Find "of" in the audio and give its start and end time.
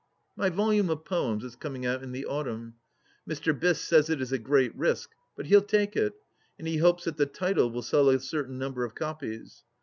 0.89-1.05, 8.83-8.95